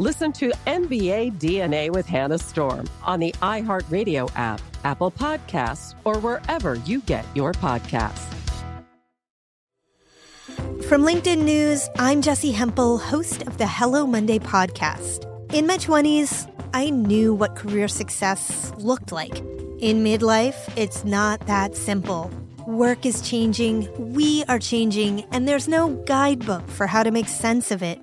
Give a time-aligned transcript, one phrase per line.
[0.00, 6.76] Listen to NBA DNA with Hannah Storm on the iHeartRadio app, Apple Podcasts, or wherever
[6.86, 8.34] you get your podcasts.
[10.84, 15.26] From LinkedIn News, I'm Jessi Hempel, host of the Hello Monday podcast.
[15.52, 19.36] In my 20s, I knew what career success looked like.
[19.80, 22.30] In midlife, it's not that simple.
[22.66, 27.70] Work is changing, we are changing, and there's no guidebook for how to make sense
[27.70, 28.02] of it.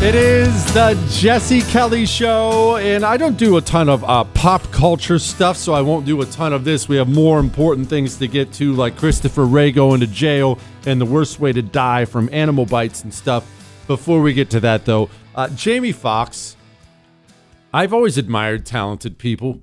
[0.00, 4.62] It is the Jesse Kelly Show, and I don't do a ton of uh, pop
[4.70, 6.88] culture stuff, so I won't do a ton of this.
[6.88, 11.00] We have more important things to get to, like Christopher Wray going to jail and
[11.00, 13.44] the worst way to die from animal bites and stuff.
[13.88, 16.56] Before we get to that, though, uh, Jamie Foxx,
[17.74, 19.62] I've always admired talented people,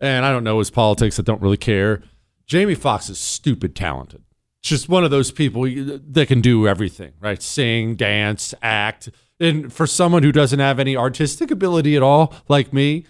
[0.00, 2.02] and I don't know his politics, I don't really care.
[2.46, 4.22] Jamie Foxx is stupid talented.
[4.66, 7.40] Just one of those people that can do everything, right?
[7.42, 12.72] Sing, dance, act and for someone who doesn't have any artistic ability at all, like
[12.72, 13.04] me,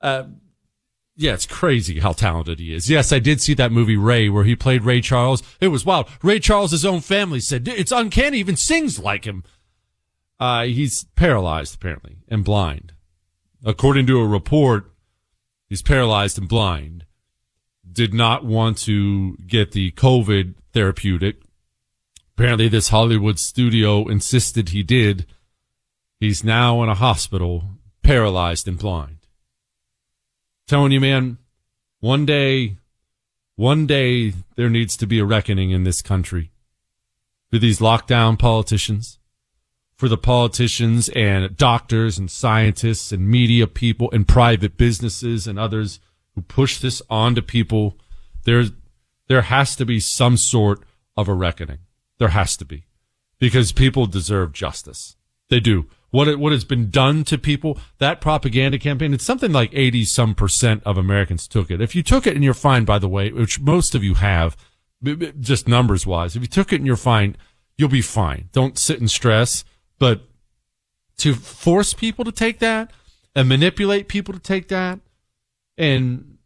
[0.00, 0.24] uh,
[1.16, 2.88] yeah, it's crazy how talented he is.
[2.88, 5.42] Yes, I did see that movie Ray, where he played Ray Charles.
[5.60, 6.08] It was wild.
[6.22, 9.44] Ray Charles' own family said it's uncanny, even sings like him.
[10.38, 12.94] Uh, he's paralyzed apparently and blind.
[13.64, 14.90] According to a report,
[15.68, 17.04] he's paralyzed and blind.
[17.90, 21.42] Did not want to get the COVID therapeutic.
[22.36, 25.26] Apparently, this Hollywood studio insisted he did
[26.20, 27.64] He's now in a hospital,
[28.02, 29.16] paralyzed and blind.
[30.68, 31.38] Telling you, man,
[32.00, 32.76] one day,
[33.56, 36.52] one day there needs to be a reckoning in this country
[37.50, 39.18] for these lockdown politicians,
[39.96, 46.00] for the politicians and doctors and scientists and media people and private businesses and others
[46.34, 47.98] who push this on to people.
[48.44, 48.64] There,
[49.28, 50.82] there has to be some sort
[51.16, 51.78] of a reckoning.
[52.18, 52.84] There has to be
[53.38, 55.16] because people deserve justice.
[55.48, 59.52] They do what it, what has been done to people, that propaganda campaign, it's something
[59.52, 61.80] like 80 some percent of Americans took it.
[61.80, 64.56] If you took it and you're fine, by the way, which most of you have,
[65.40, 67.36] just numbers wise, if you took it and you're fine,
[67.78, 68.48] you'll be fine.
[68.52, 69.64] Don't sit and stress.
[69.98, 70.22] But
[71.18, 72.92] to force people to take that
[73.34, 74.98] and manipulate people to take that
[75.76, 76.38] and,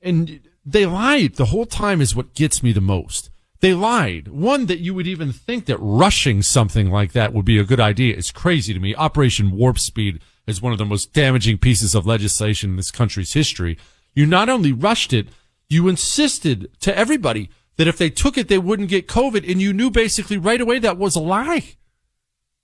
[0.00, 3.30] and they lied the whole time is what gets me the most.
[3.60, 4.26] They lied.
[4.28, 7.78] One that you would even think that rushing something like that would be a good
[7.78, 8.94] idea is crazy to me.
[8.96, 13.34] Operation Warp Speed is one of the most damaging pieces of legislation in this country's
[13.34, 13.78] history.
[14.14, 15.28] You not only rushed it,
[15.68, 19.48] you insisted to everybody that if they took it, they wouldn't get COVID.
[19.50, 21.76] And you knew basically right away that was a lie.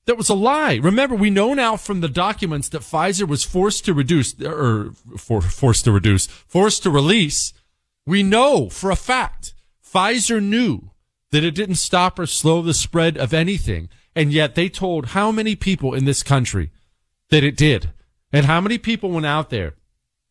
[0.08, 0.76] That was a lie.
[0.76, 5.42] Remember, we know now from the documents that Pfizer was forced to reduce, or for,
[5.42, 7.52] forced to reduce, forced to release.
[8.06, 9.52] We know for a fact
[9.84, 10.92] Pfizer knew
[11.30, 13.90] that it didn't stop or slow the spread of anything.
[14.16, 16.70] And yet they told how many people in this country
[17.28, 17.90] that it did.
[18.32, 19.74] And how many people went out there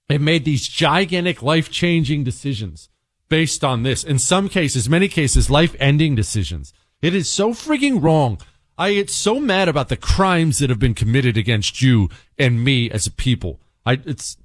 [0.09, 2.89] and made these gigantic life changing decisions
[3.29, 4.03] based on this.
[4.03, 6.73] In some cases, many cases, life ending decisions.
[6.99, 8.39] It is so freaking wrong.
[8.77, 12.91] I get so mad about the crimes that have been committed against you and me
[12.91, 13.59] as a people.
[13.85, 14.37] I, it's,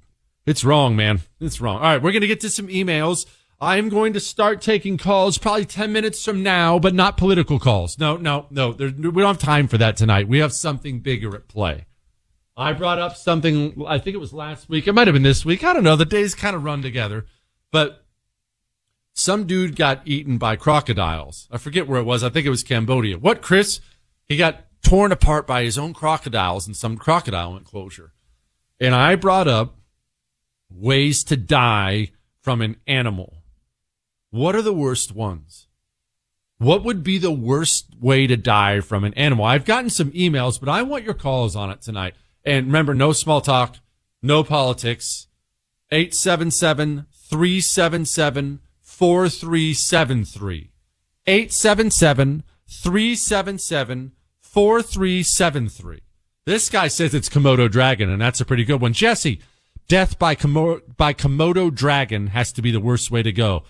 [0.45, 1.21] it's wrong, man.
[1.39, 1.77] It's wrong.
[1.77, 2.01] All right.
[2.01, 3.25] We're going to get to some emails.
[3.61, 7.97] I'm going to start taking calls probably 10 minutes from now, but not political calls.
[7.99, 8.73] No, no, no.
[8.73, 10.27] There, we don't have time for that tonight.
[10.27, 11.85] We have something bigger at play.
[12.57, 14.87] I brought up something, I think it was last week.
[14.87, 15.63] It might have been this week.
[15.63, 15.95] I don't know.
[15.95, 17.25] The days kind of run together,
[17.71, 18.05] but
[19.13, 21.47] some dude got eaten by crocodiles.
[21.51, 22.23] I forget where it was.
[22.23, 23.17] I think it was Cambodia.
[23.17, 23.79] What, Chris?
[24.27, 28.13] He got torn apart by his own crocodiles in some crocodile enclosure.
[28.79, 29.77] And I brought up
[30.69, 32.11] ways to die
[32.41, 33.37] from an animal.
[34.29, 35.67] What are the worst ones?
[36.57, 39.45] What would be the worst way to die from an animal?
[39.45, 42.15] I've gotten some emails, but I want your calls on it tonight.
[42.45, 43.77] And remember, no small talk,
[44.21, 45.27] no politics.
[45.91, 50.71] 877 377 4373.
[51.25, 56.01] 877 377 4373.
[56.45, 58.93] This guy says it's Komodo dragon, and that's a pretty good one.
[58.93, 59.39] Jesse,
[59.87, 63.63] death by Komodo, by Komodo dragon has to be the worst way to go.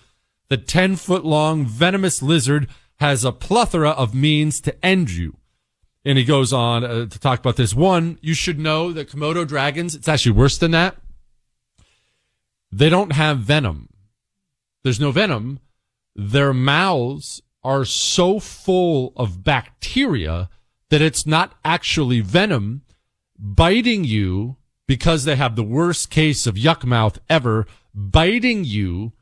[0.48, 5.36] The 10 foot long venomous lizard has a plethora of means to end you.
[6.04, 7.74] And he goes on uh, to talk about this.
[7.74, 10.96] One, you should know that Komodo dragons, it's actually worse than that.
[12.70, 13.88] They don't have venom.
[14.82, 15.60] There's no venom.
[16.14, 20.48] Their mouths are so full of bacteria
[20.90, 22.82] that it's not actually venom
[23.38, 24.56] biting you
[24.86, 27.66] because they have the worst case of yuck mouth ever.
[27.94, 29.12] Biting you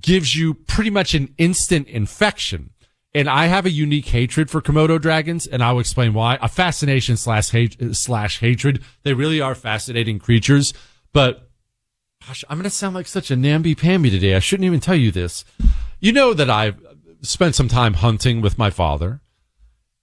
[0.00, 2.70] gives you pretty much an instant infection.
[3.12, 6.38] And I have a unique hatred for Komodo dragons, and I'll explain why.
[6.40, 8.84] A fascination slash hate, slash hatred.
[9.02, 10.72] They really are fascinating creatures,
[11.12, 11.50] but
[12.24, 14.36] gosh, I'm going to sound like such a namby-pamby today.
[14.36, 15.44] I shouldn't even tell you this.
[15.98, 16.80] You know that I've
[17.22, 19.20] spent some time hunting with my father.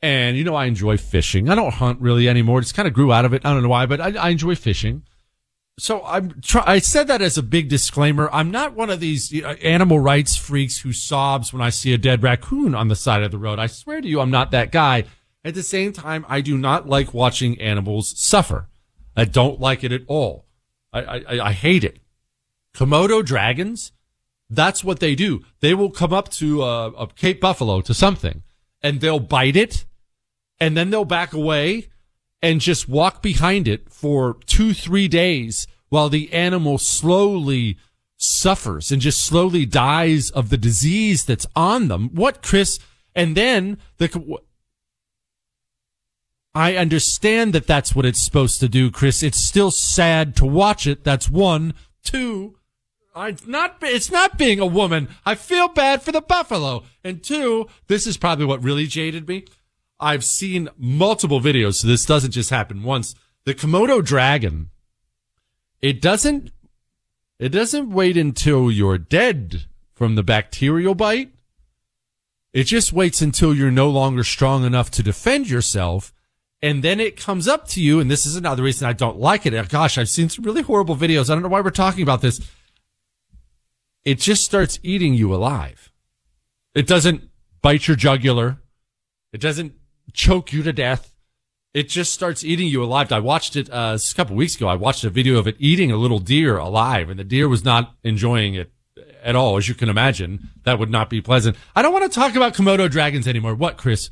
[0.01, 1.49] And you know, I enjoy fishing.
[1.49, 2.61] I don't hunt really anymore.
[2.61, 3.45] Just kind of grew out of it.
[3.45, 5.03] I don't know why, but I, I enjoy fishing.
[5.79, 8.29] So I'm try- I said that as a big disclaimer.
[8.31, 12.23] I'm not one of these animal rights freaks who sobs when I see a dead
[12.23, 13.59] raccoon on the side of the road.
[13.59, 15.05] I swear to you, I'm not that guy.
[15.43, 18.69] At the same time, I do not like watching animals suffer.
[19.15, 20.45] I don't like it at all.
[20.91, 21.99] I, I, I hate it.
[22.75, 23.91] Komodo dragons,
[24.49, 25.43] that's what they do.
[25.59, 28.43] They will come up to uh, a, a Cape Buffalo to something
[28.81, 29.85] and they'll bite it
[30.59, 31.89] and then they'll back away
[32.41, 37.77] and just walk behind it for two, three days while the animal slowly
[38.17, 42.09] suffers and just slowly dies of the disease that's on them.
[42.13, 42.79] What, Chris?
[43.15, 44.39] And then the,
[46.53, 49.23] I understand that that's what it's supposed to do, Chris.
[49.23, 51.03] It's still sad to watch it.
[51.03, 51.73] That's one.
[52.03, 52.57] Two,
[53.17, 55.09] I not it's not being a woman.
[55.25, 56.83] I feel bad for the buffalo.
[57.03, 59.45] And two, this is probably what really jaded me.
[59.99, 63.15] I've seen multiple videos, so this doesn't just happen once.
[63.45, 64.69] The Komodo dragon,
[65.81, 66.51] it doesn't
[67.39, 71.31] it doesn't wait until you're dead from the bacterial bite.
[72.53, 76.13] It just waits until you're no longer strong enough to defend yourself.
[76.61, 77.99] And then it comes up to you.
[77.99, 79.69] And this is another reason I don't like it.
[79.69, 81.29] Gosh, I've seen some really horrible videos.
[81.29, 82.41] I don't know why we're talking about this
[84.05, 85.91] it just starts eating you alive.
[86.73, 87.29] It doesn't
[87.61, 88.57] bite your jugular.
[89.33, 89.73] It doesn't
[90.13, 91.13] choke you to death.
[91.73, 93.11] It just starts eating you alive.
[93.11, 94.67] I watched it uh, a couple weeks ago.
[94.67, 97.63] I watched a video of it eating a little deer alive, and the deer was
[97.63, 98.71] not enjoying it
[99.21, 100.49] at all, as you can imagine.
[100.63, 101.57] That would not be pleasant.
[101.75, 103.53] I don't want to talk about Komodo dragons anymore.
[103.53, 104.09] What, Chris?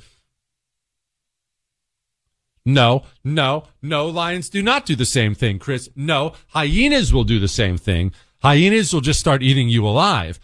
[2.65, 4.07] No, no, no.
[4.07, 5.87] Lions do not do the same thing, Chris.
[5.95, 8.11] No, hyenas will do the same thing.
[8.45, 10.39] Hyenas will just start eating you alive.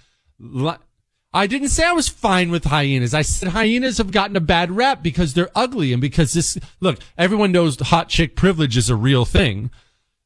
[1.31, 3.13] I didn't say I was fine with hyenas.
[3.13, 6.98] I said hyenas have gotten a bad rap because they're ugly and because this, look,
[7.15, 9.70] everyone knows hot chick privilege is a real thing.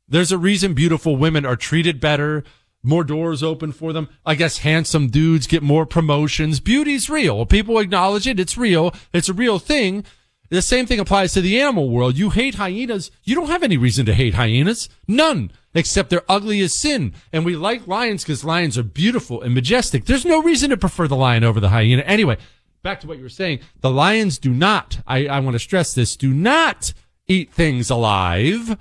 [0.08, 2.46] There's a reason beautiful women are treated better,
[2.82, 4.08] more doors open for them.
[4.25, 6.62] I guess handsome dudes get more promotions.
[6.62, 7.46] Beauty's real.
[7.46, 8.39] People acknowledge it.
[8.39, 8.96] It's real.
[9.12, 10.05] It's a real thing.
[10.50, 12.18] The same thing applies to the animal world.
[12.18, 13.12] You hate hyenas.
[13.24, 14.90] You don't have any reason to hate hyenas.
[15.08, 17.14] None except they're ugly as sin.
[17.34, 20.06] And we like lions because lions are beautiful and majestic.
[20.06, 22.02] There's no reason to prefer the lion over the hyena.
[22.04, 22.38] Anyway,
[22.82, 23.60] back to what you were saying.
[23.82, 26.94] The lions do not, I, I want to stress this, do not
[27.28, 28.78] eat things alive.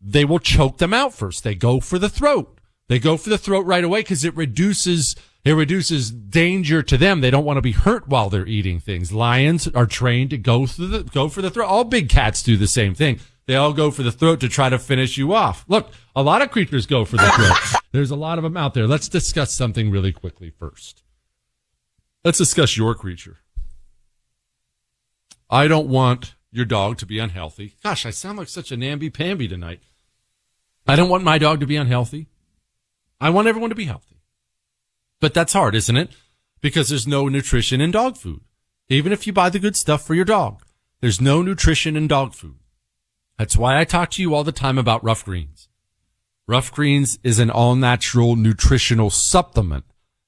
[0.00, 1.44] They will choke them out first.
[1.44, 2.58] They go for the throat.
[2.88, 5.14] They go for the throat right away because it reduces
[5.44, 7.20] it reduces danger to them.
[7.20, 9.12] They don't want to be hurt while they're eating things.
[9.12, 11.68] Lions are trained to go through the go for the throat.
[11.68, 13.20] All big cats do the same thing.
[13.46, 15.64] They all go for the throat to try to finish you off.
[15.68, 17.80] Look, a lot of creatures go for the throat.
[17.92, 18.86] There's a lot of them out there.
[18.86, 21.02] Let's discuss something really quickly first.
[22.24, 23.38] Let's discuss your creature.
[25.48, 27.76] I don't want your dog to be unhealthy.
[27.82, 29.80] Gosh, I sound like such a namby-pamby tonight.
[30.86, 32.28] I don't want my dog to be unhealthy.
[33.20, 34.07] I want everyone to be healthy.
[35.20, 36.10] But that's hard, isn't it?
[36.60, 38.40] Because there's no nutrition in dog food.
[38.88, 40.62] Even if you buy the good stuff for your dog,
[41.00, 42.56] there's no nutrition in dog food.
[43.38, 45.68] That's why I talk to you all the time about rough greens.
[46.46, 49.84] Rough greens is an all natural nutritional supplement.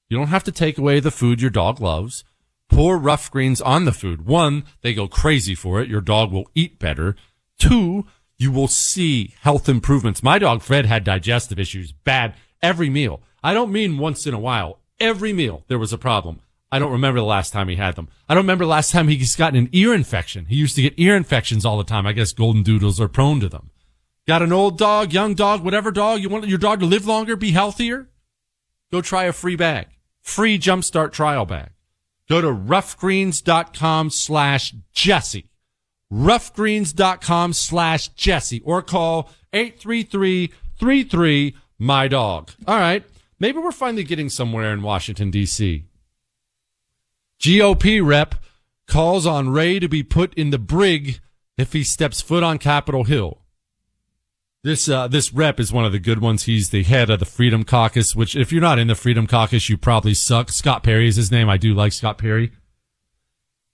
[0.08, 2.24] You don't have to take away the food your dog loves.
[2.68, 4.26] Pour rough greens on the food.
[4.26, 5.88] One, they go crazy for it.
[5.88, 7.16] Your dog will eat better.
[7.58, 8.06] Two,
[8.36, 10.22] you will see health improvements.
[10.22, 13.22] My dog Fred had digestive issues bad every meal.
[13.42, 14.79] I don't mean once in a while.
[15.00, 16.40] Every meal there was a problem.
[16.72, 18.08] I don't remember the last time he had them.
[18.28, 20.46] I don't remember the last time he's gotten an ear infection.
[20.46, 22.06] He used to get ear infections all the time.
[22.06, 23.70] I guess golden doodles are prone to them.
[24.28, 27.34] Got an old dog, young dog, whatever dog, you want your dog to live longer,
[27.34, 28.08] be healthier?
[28.92, 29.88] Go try a free bag.
[30.20, 31.70] Free jumpstart trial bag.
[32.28, 35.50] Go to roughgreens.com slash Jesse.
[36.12, 42.50] Roughgreens.com slash Jesse or call 833-33 my dog.
[42.68, 43.04] All right.
[43.40, 45.84] Maybe we're finally getting somewhere in Washington DC.
[47.40, 48.34] GOP rep
[48.86, 51.20] calls on Wray to be put in the brig
[51.56, 53.38] if he steps foot on Capitol Hill.
[54.62, 56.42] This uh, this rep is one of the good ones.
[56.42, 59.70] He's the head of the Freedom Caucus, which if you're not in the Freedom Caucus,
[59.70, 60.50] you probably suck.
[60.50, 61.48] Scott Perry is his name.
[61.48, 62.52] I do like Scott Perry.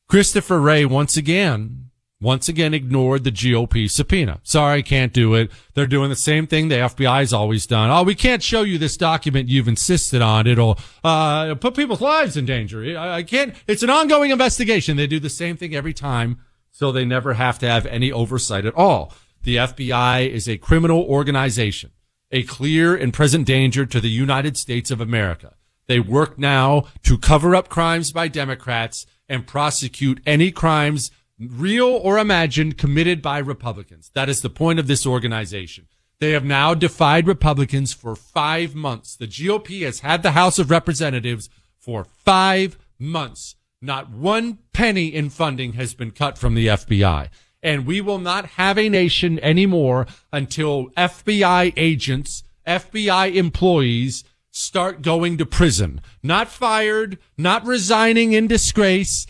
[0.06, 4.40] Christopher Wray once again, once again ignored the GOP subpoena.
[4.42, 5.50] Sorry, can't do it.
[5.74, 7.90] They're doing the same thing the FBI's always done.
[7.90, 10.46] Oh, we can't show you this document you've insisted on.
[10.46, 12.98] It'll uh, put people's lives in danger.
[12.98, 13.54] I, I can't.
[13.66, 14.96] It's an ongoing investigation.
[14.96, 18.64] They do the same thing every time, so they never have to have any oversight
[18.64, 19.12] at all.
[19.42, 21.92] The FBI is a criminal organization,
[22.32, 25.54] a clear and present danger to the United States of America.
[25.86, 32.18] They work now to cover up crimes by Democrats and prosecute any crimes, real or
[32.18, 34.10] imagined, committed by Republicans.
[34.14, 35.86] That is the point of this organization.
[36.18, 39.16] They have now defied Republicans for five months.
[39.16, 43.56] The GOP has had the House of Representatives for five months.
[43.82, 47.28] Not one penny in funding has been cut from the FBI
[47.66, 55.36] and we will not have a nation anymore until FBI agents, FBI employees start going
[55.38, 56.00] to prison.
[56.22, 59.26] Not fired, not resigning in disgrace.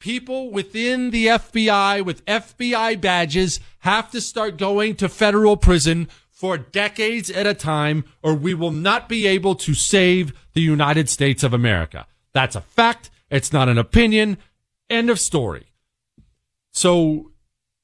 [0.00, 6.56] People within the FBI with FBI badges have to start going to federal prison for
[6.56, 11.42] decades at a time, or we will not be able to save the United States
[11.42, 12.06] of America.
[12.32, 13.10] That's a fact.
[13.30, 14.38] It's not an opinion.
[14.88, 15.66] End of story.
[16.70, 17.32] So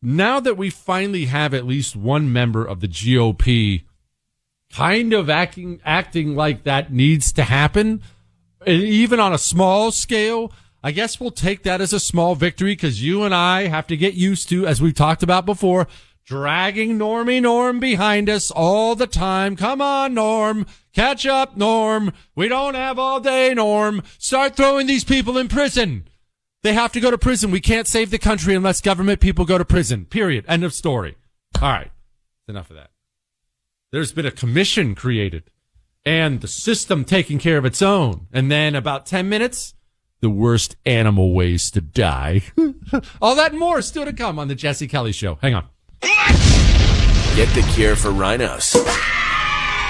[0.01, 3.83] now that we finally have at least one member of the GOP
[4.73, 8.03] kind of acting acting like that needs to happen,
[8.67, 10.51] even on a small scale,
[10.87, 13.97] I guess we'll take that as a small victory because you and I have to
[13.97, 15.89] get used to, as we've talked about before,
[16.25, 19.57] dragging Normie Norm behind us all the time.
[19.57, 20.65] Come on, Norm.
[20.95, 22.13] Catch up, Norm.
[22.37, 24.05] We don't have all day, Norm.
[24.19, 26.07] Start throwing these people in prison.
[26.63, 27.51] They have to go to prison.
[27.51, 30.05] We can't save the country unless government people go to prison.
[30.05, 30.45] Period.
[30.47, 31.17] End of story.
[31.61, 31.91] All right.
[32.47, 32.91] Enough of that.
[33.91, 35.51] There's been a commission created
[36.05, 38.29] and the system taking care of its own.
[38.33, 39.75] And then about 10 minutes,
[40.21, 42.43] the worst animal ways to die.
[43.23, 45.39] All that and more still to come on the Jesse Kelly Show.
[45.43, 45.67] Hang on.
[46.01, 48.75] Get the cure for rhinos.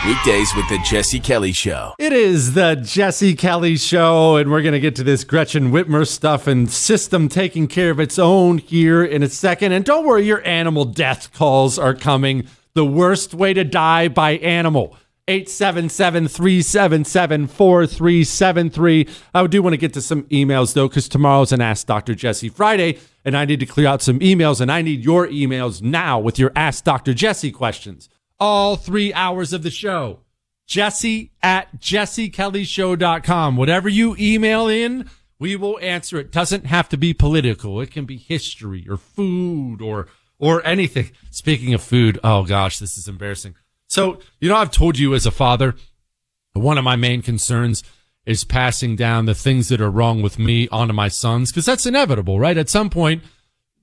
[0.05, 1.95] Weekdays with the Jesse Kelly Show.
[1.99, 6.07] It is the Jesse Kelly Show, and we're going to get to this Gretchen Whitmer
[6.07, 9.73] stuff and system taking care of its own here in a second.
[9.73, 12.47] And don't worry, your animal death calls are coming.
[12.75, 14.97] The worst way to die by animal.
[15.29, 19.09] 877 377 4373.
[19.35, 22.15] I do want to get to some emails though, because tomorrow's an Ask Dr.
[22.15, 25.83] Jesse Friday, and I need to clear out some emails, and I need your emails
[25.83, 27.13] now with your Ask Dr.
[27.15, 30.21] Jesse questions all three hours of the show.
[30.67, 33.57] Jesse at jessekellyshow.com.
[33.57, 36.33] Whatever you email in, we will answer it.
[36.33, 37.81] Doesn't have to be political.
[37.81, 41.13] It can be history or food or, or anything.
[41.31, 43.55] Speaking of food, oh gosh, this is embarrassing.
[43.89, 45.75] So, you know, I've told you as a father,
[46.53, 47.83] one of my main concerns
[48.25, 51.87] is passing down the things that are wrong with me onto my sons because that's
[51.87, 52.59] inevitable, right?
[52.59, 53.23] At some point,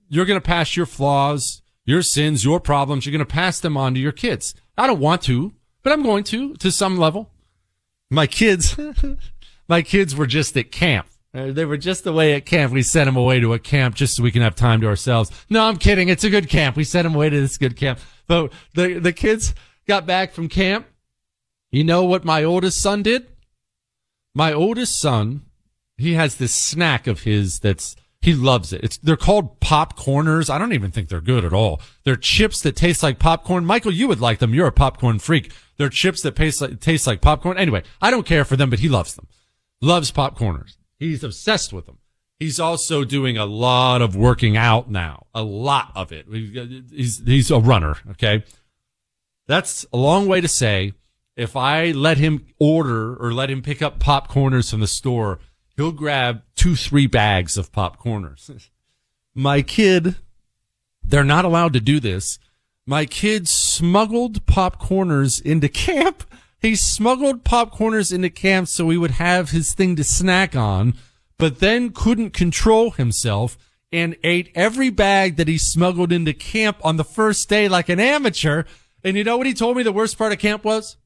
[0.09, 3.77] you're going to pass your flaws, your sins, your problems, you're going to pass them
[3.77, 4.53] on to your kids.
[4.77, 7.31] I don't want to, but I'm going to, to some level.
[8.09, 8.77] My kids,
[9.67, 12.73] my kids were just at camp Uh, they were just away at camp.
[12.73, 15.31] We sent them away to a camp just so we can have time to ourselves.
[15.49, 16.09] No, I'm kidding.
[16.09, 16.75] It's a good camp.
[16.75, 17.99] We sent them away to this good camp.
[18.27, 19.55] But the, the kids
[19.87, 20.87] got back from camp.
[21.71, 23.27] You know what my oldest son did?
[24.35, 25.43] My oldest son,
[25.97, 28.83] he has this snack of his that's, he loves it.
[28.83, 30.49] It's, they're called popcorners.
[30.49, 31.81] I don't even think they're good at all.
[32.03, 33.65] They're chips that taste like popcorn.
[33.65, 34.53] Michael, you would like them.
[34.53, 35.51] You're a popcorn freak.
[35.77, 37.57] They're chips that taste like, taste like popcorn.
[37.57, 39.27] Anyway, I don't care for them, but he loves them.
[39.81, 40.77] Loves popcorners.
[40.97, 41.97] He's obsessed with them.
[42.39, 46.25] He's also doing a lot of working out now, a lot of it.
[46.31, 47.97] He's, he's a runner.
[48.11, 48.43] Okay.
[49.47, 50.93] That's a long way to say
[51.35, 55.39] if I let him order or let him pick up popcorners from the store,
[55.75, 58.69] he'll grab two, three bags of popcorners.
[59.35, 60.15] My kid,
[61.03, 62.37] they're not allowed to do this.
[62.85, 66.23] My kid smuggled popcorners into camp
[66.63, 70.93] he smuggled popcorners into camp so he would have his thing to snack on,
[71.37, 73.57] but then couldn't control himself
[73.91, 77.99] and ate every bag that he smuggled into camp on the first day like an
[77.99, 78.63] amateur.
[79.03, 80.97] And you know what he told me the worst part of camp was?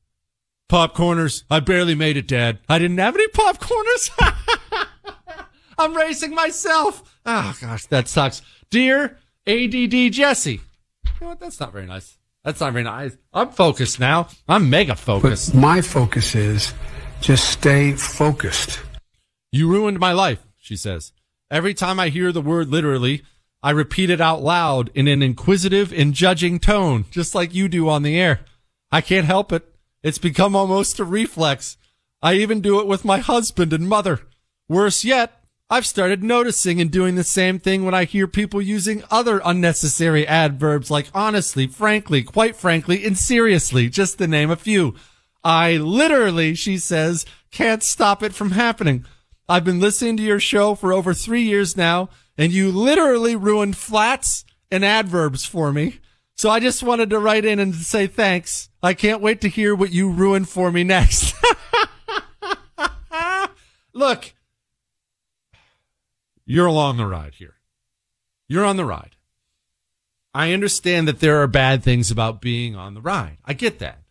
[0.70, 1.44] Popcorners.
[1.50, 2.60] I barely made it, Dad.
[2.68, 4.12] I didn't have any popcorners.
[5.78, 7.20] I'm racing myself.
[7.26, 8.42] Oh gosh, that sucks.
[8.70, 10.62] Dear ADD Jesse.
[11.06, 11.40] You know what?
[11.40, 12.18] That's not very nice.
[12.44, 13.18] That's not very nice.
[13.34, 14.28] I'm focused now.
[14.48, 15.54] I'm mega focused.
[15.54, 16.74] But my focus is
[17.22, 18.82] just stay focused.
[19.52, 21.12] You ruined my life, she says.
[21.50, 23.24] Every time I hear the word literally,
[23.64, 27.90] I repeat it out loud in an inquisitive and judging tone, just like you do
[27.90, 28.42] on the air.
[28.92, 29.74] I can't help it.
[30.04, 31.78] It's become almost a reflex.
[32.22, 34.22] I even do it with my husband and mother.
[34.70, 39.04] Worse yet, I've started noticing and doing the same thing when I hear people using
[39.12, 44.96] other unnecessary adverbs like honestly, frankly, quite frankly, and seriously, just to name a few.
[45.44, 49.06] I literally, she says, can't stop it from happening.
[49.50, 53.78] I've been listening to your show for over three years now, and you literally ruined
[53.78, 56.00] flats and adverbs for me.
[56.36, 58.70] So I just wanted to write in and say thanks.
[58.84, 61.34] I can't wait to hear what you ruined for me next.
[63.94, 64.36] Look,
[66.46, 67.56] you're along the ride here.
[68.48, 69.16] You're on the ride.
[70.34, 73.38] I understand that there are bad things about being on the ride.
[73.44, 74.04] I get that.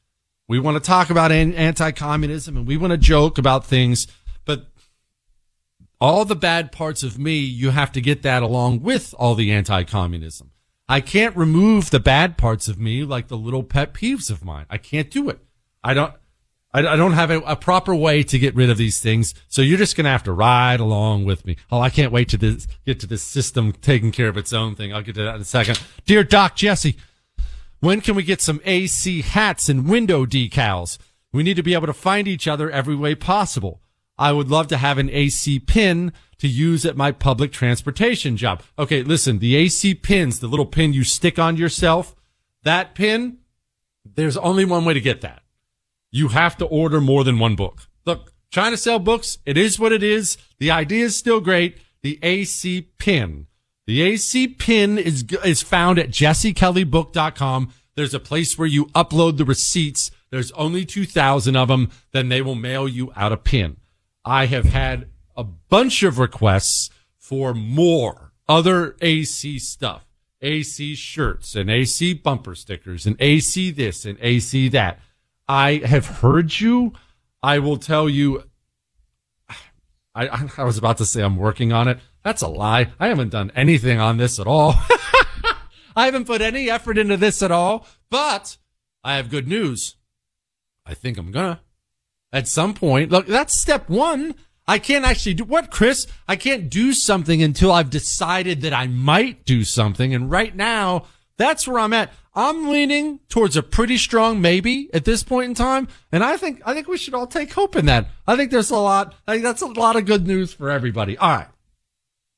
[0.49, 4.09] We want to talk about anti-communism and we want to joke about things,
[6.01, 9.53] all the bad parts of me, you have to get that along with all the
[9.53, 10.51] anti-communism.
[10.89, 14.67] I can't remove the bad parts of me like the little pet peeves of mine.
[14.71, 15.41] I can't do it.
[15.83, 16.13] I don't,
[16.73, 19.35] I, don't have a, a, proper way to get rid of these things.
[19.49, 21.57] So you're just going to have to ride along with me.
[21.73, 24.75] Oh, I can't wait to this, get to this system taking care of its own
[24.75, 24.93] thing.
[24.93, 25.81] I'll get to that in a second.
[26.05, 26.97] Dear Doc Jesse,
[27.81, 30.99] when can we get some AC hats and window decals?
[31.33, 33.81] We need to be able to find each other every way possible.
[34.19, 38.63] I would love to have an AC pin to use at my public transportation job.
[38.79, 42.15] Okay, listen, the AC pins, the little pin you stick on yourself,
[42.63, 43.39] that pin,
[44.05, 45.43] there's only one way to get that
[46.17, 47.89] you have to order more than one book.
[48.07, 50.39] Look, trying to sell books, it is what it is.
[50.59, 51.79] The idea is still great.
[52.03, 53.47] The AC pin.
[53.87, 57.73] The AC pin is, is found at jessekellybook.com.
[57.95, 60.11] There's a place where you upload the receipts.
[60.31, 61.91] There's only 2,000 of them.
[62.13, 63.77] Then they will mail you out a pin.
[64.27, 70.03] I have had a bunch of requests for more other AC stuff.
[70.43, 75.01] AC shirts and AC bumper stickers and AC this and AC that.
[75.49, 76.93] I have heard you.
[77.43, 78.43] I will tell you.
[80.15, 82.01] I, I was about to say I'm working on it.
[82.23, 82.93] That's a lie.
[82.99, 84.75] I haven't done anything on this at all.
[85.97, 88.57] I haven't put any effort into this at all, but
[89.05, 89.97] I have good news.
[90.85, 91.61] I think I'm gonna.
[92.33, 94.35] At some point, look, that's step one.
[94.69, 96.07] I can't actually do what, Chris?
[96.27, 100.13] I can't do something until I've decided that I might do something.
[100.13, 101.05] And right now,
[101.39, 102.13] that's where I'm at.
[102.35, 105.89] I'm leaning towards a pretty strong maybe at this point in time.
[106.13, 108.09] And I think, I think we should all take hope in that.
[108.27, 111.17] I think there's a lot, I think that's a lot of good news for everybody.
[111.17, 111.49] All right.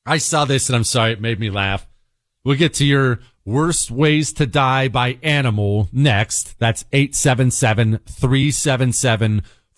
[0.07, 1.12] I saw this and I'm sorry.
[1.12, 1.87] It made me laugh.
[2.44, 6.59] We'll get to your worst ways to die by animal next.
[6.59, 6.85] That's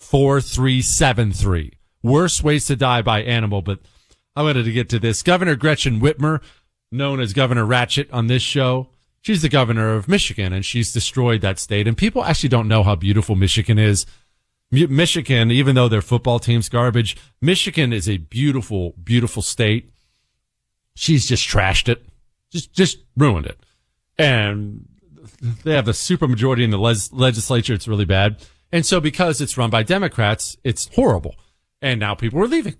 [0.01, 1.73] 877-377-4373.
[2.03, 3.61] Worst ways to die by animal.
[3.61, 3.79] But
[4.35, 5.23] I wanted to get to this.
[5.23, 6.41] Governor Gretchen Whitmer,
[6.91, 8.89] known as Governor Ratchet on this show,
[9.21, 11.87] she's the governor of Michigan and she's destroyed that state.
[11.87, 14.05] And people actually don't know how beautiful Michigan is.
[14.71, 19.91] Michigan, even though their football team's garbage, Michigan is a beautiful, beautiful state.
[20.95, 22.05] She's just trashed it,
[22.51, 23.59] just, just ruined it.
[24.17, 24.87] And
[25.63, 27.73] they have a super majority in the les- legislature.
[27.73, 28.37] It's really bad.
[28.71, 31.35] And so because it's run by Democrats, it's horrible.
[31.81, 32.75] And now people are leaving.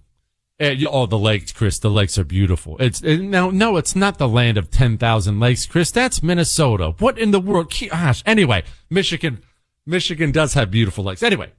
[0.60, 1.80] And, oh, the lakes, Chris.
[1.80, 2.78] The lakes are beautiful.
[2.80, 5.90] It's it, no, no, it's not the land of ten thousand lakes, Chris.
[5.90, 6.94] That's Minnesota.
[7.00, 7.74] What in the world?
[7.90, 8.22] Gosh.
[8.28, 9.42] Anyway, Michigan,
[9.88, 11.24] Michigan does have beautiful lakes.
[11.24, 11.52] Anyway,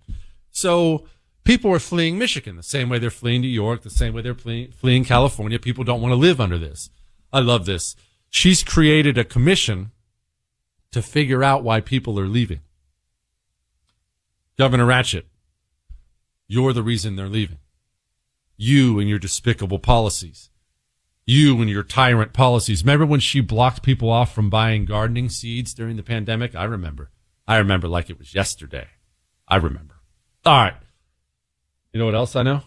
[0.52, 1.08] so
[1.42, 4.34] people are fleeing Michigan the same way they're fleeing New York, the same way they're
[4.34, 5.58] fleeing, fleeing California.
[5.58, 6.88] People don't want to live under this.
[7.32, 7.96] I love this.
[8.30, 9.90] She's created a commission
[10.92, 12.60] to figure out why people are leaving.
[14.58, 15.26] Governor Ratchet,
[16.46, 17.58] you're the reason they're leaving.
[18.56, 20.50] You and your despicable policies.
[21.24, 22.84] You and your tyrant policies.
[22.84, 26.54] Remember when she blocked people off from buying gardening seeds during the pandemic?
[26.54, 27.10] I remember.
[27.48, 28.88] I remember like it was yesterday.
[29.48, 29.94] I remember.
[30.44, 30.74] All right.
[31.92, 32.62] You know what else I know?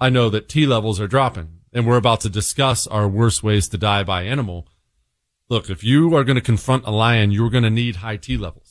[0.00, 3.68] I know that T levels are dropping and we're about to discuss our worst ways
[3.68, 4.68] to die by animal.
[5.48, 8.36] Look, if you are going to confront a lion, you're going to need high T
[8.36, 8.67] levels.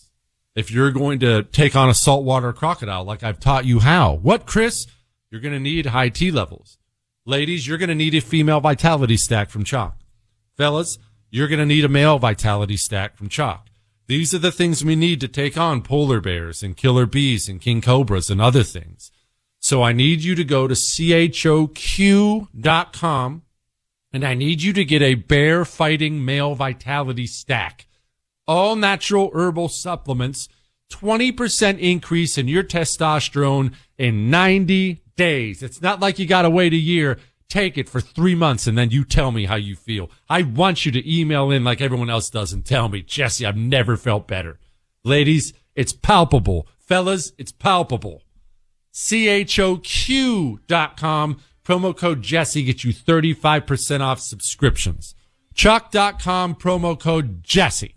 [0.57, 4.47] If you're going to take on a saltwater crocodile, like I've taught you how, what,
[4.47, 4.87] Chris?
[5.29, 6.79] You're going to need high T levels.
[7.25, 9.93] Ladies, you're going to need a female vitality stack from Choq.
[10.55, 10.97] Fellas,
[11.29, 13.59] you're going to need a male vitality stack from Choq.
[14.07, 17.61] These are the things we need to take on polar bears and killer bees and
[17.61, 19.11] king cobras and other things.
[19.59, 21.81] So I need you to go to choq.com
[24.11, 27.86] and I need you to get a bear fighting male vitality stack.
[28.47, 30.47] All natural herbal supplements,
[30.91, 35.61] 20% increase in your testosterone in 90 days.
[35.61, 37.17] It's not like you got to wait a year.
[37.49, 40.09] Take it for three months and then you tell me how you feel.
[40.29, 43.57] I want you to email in like everyone else does and tell me, Jesse, I've
[43.57, 44.59] never felt better.
[45.03, 46.67] Ladies, it's palpable.
[46.77, 48.23] Fellas, it's palpable.
[48.93, 49.79] CHOQ.com.
[51.63, 55.13] Promo code Jesse gets you 35% off subscriptions.
[55.53, 57.96] Choq.com, promo code Jesse.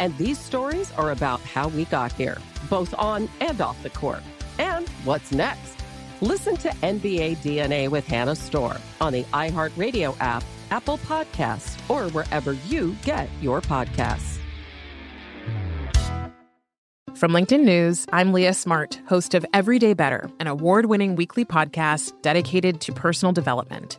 [0.00, 2.38] And these stories are about how we got here,
[2.70, 4.22] both on and off the court.
[4.58, 5.76] And what's next?
[6.22, 12.54] Listen to NBA DNA with Hannah Storm on the iHeartRadio app, Apple Podcasts, or wherever
[12.66, 14.38] you get your podcasts.
[17.14, 22.14] From LinkedIn News, I'm Leah Smart, host of Everyday Better, an award winning weekly podcast
[22.22, 23.98] dedicated to personal development.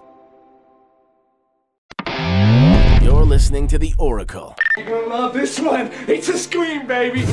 [3.11, 4.55] You're listening to The Oracle.
[4.77, 5.91] You're gonna love this one.
[6.07, 7.25] It's a scream, baby.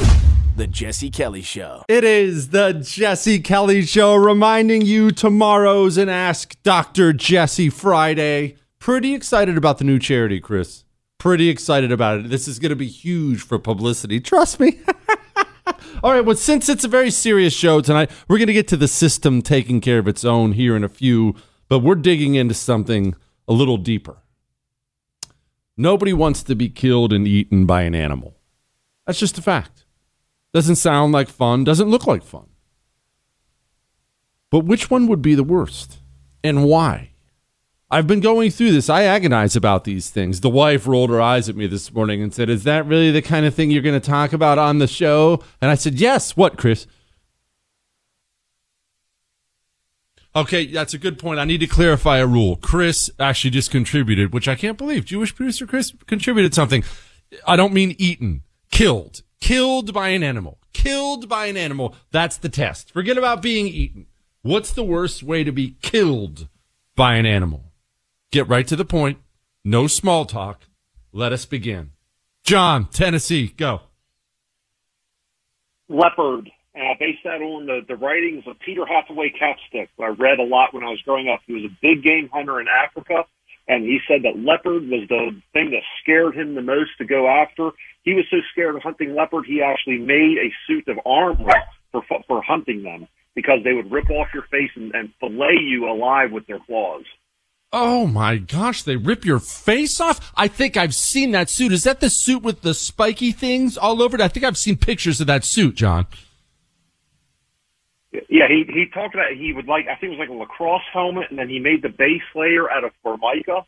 [0.56, 1.84] The Jesse Kelly Show.
[1.86, 7.12] It is the Jesse Kelly Show, reminding you tomorrow's an Ask Dr.
[7.12, 8.56] Jesse Friday.
[8.80, 10.82] Pretty excited about the new charity, Chris.
[11.16, 12.28] Pretty excited about it.
[12.28, 14.18] This is going to be huge for publicity.
[14.18, 14.80] Trust me.
[16.02, 18.76] All right, well, since it's a very serious show tonight, we're going to get to
[18.76, 21.36] the system taking care of its own here in a few,
[21.68, 23.14] but we're digging into something
[23.46, 24.16] a little deeper.
[25.80, 28.36] Nobody wants to be killed and eaten by an animal.
[29.06, 29.84] That's just a fact.
[30.52, 32.48] Doesn't sound like fun, doesn't look like fun.
[34.50, 35.98] But which one would be the worst?
[36.42, 37.12] And why?
[37.90, 38.90] I've been going through this.
[38.90, 40.40] I agonize about these things.
[40.40, 43.22] The wife rolled her eyes at me this morning and said, Is that really the
[43.22, 45.42] kind of thing you're going to talk about on the show?
[45.60, 46.36] And I said, Yes.
[46.36, 46.86] What, Chris?
[50.38, 51.40] Okay, that's a good point.
[51.40, 52.54] I need to clarify a rule.
[52.54, 55.04] Chris actually just contributed, which I can't believe.
[55.04, 56.84] Jewish producer Chris contributed something.
[57.44, 59.22] I don't mean eaten, killed.
[59.40, 60.58] Killed by an animal.
[60.72, 61.96] Killed by an animal.
[62.12, 62.92] That's the test.
[62.92, 64.06] Forget about being eaten.
[64.42, 66.48] What's the worst way to be killed
[66.94, 67.72] by an animal?
[68.30, 69.18] Get right to the point.
[69.64, 70.66] No small talk.
[71.12, 71.90] Let us begin.
[72.44, 73.80] John, Tennessee, go.
[75.88, 76.50] Leopard.
[76.78, 80.44] And I based that on the, the writings of Peter Hathaway Capstick, I read a
[80.44, 81.40] lot when I was growing up.
[81.44, 83.24] He was a big game hunter in Africa,
[83.66, 87.26] and he said that leopard was the thing that scared him the most to go
[87.26, 87.70] after.
[88.04, 91.50] He was so scared of hunting leopard, he actually made a suit of armor
[91.90, 95.90] for for hunting them because they would rip off your face and, and fillet you
[95.90, 97.02] alive with their claws.
[97.72, 100.32] Oh my gosh, they rip your face off?
[100.36, 101.72] I think I've seen that suit.
[101.72, 104.22] Is that the suit with the spiky things all over it?
[104.22, 106.06] I think I've seen pictures of that suit, John.
[108.12, 110.82] Yeah, he he talked about he would like I think it was like a lacrosse
[110.92, 113.66] helmet, and then he made the base layer out of formica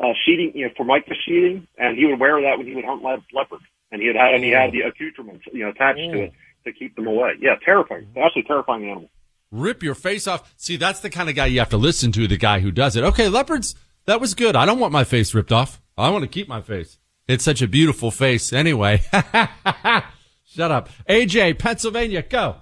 [0.00, 3.02] uh, sheeting, you know, formica sheeting, and he would wear that when he would hunt
[3.02, 3.60] le- leopard,
[3.90, 6.32] and he had and he had the accoutrements, you know, attached to it
[6.64, 7.32] to keep them away.
[7.40, 9.10] Yeah, terrifying, absolutely terrifying animal.
[9.50, 10.52] Rip your face off.
[10.56, 12.26] See, that's the kind of guy you have to listen to.
[12.26, 13.04] The guy who does it.
[13.04, 13.74] Okay, leopards.
[14.06, 14.54] That was good.
[14.56, 15.80] I don't want my face ripped off.
[15.96, 16.98] I want to keep my face.
[17.26, 18.52] It's such a beautiful face.
[18.52, 19.02] Anyway,
[20.44, 20.88] shut up.
[21.08, 22.56] AJ, Pennsylvania, go.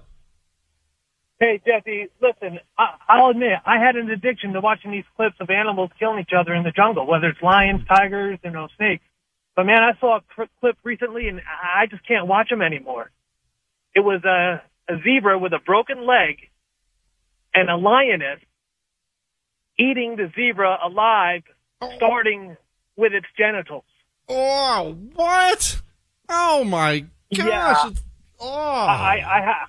[1.39, 5.49] Hey, Jesse, listen, I, I'll admit, I had an addiction to watching these clips of
[5.49, 9.03] animals killing each other in the jungle, whether it's lions, tigers, you know, snakes.
[9.55, 13.11] But man, I saw a cl- clip recently and I just can't watch them anymore.
[13.93, 16.37] It was a, a zebra with a broken leg
[17.53, 18.39] and a lioness
[19.77, 21.43] eating the zebra alive,
[21.97, 22.55] starting
[22.95, 23.83] with its genitals.
[24.29, 25.81] Oh, what?
[26.29, 27.47] Oh my gosh.
[27.47, 27.89] Yeah.
[28.39, 28.85] It's- Oh.
[28.87, 29.17] I,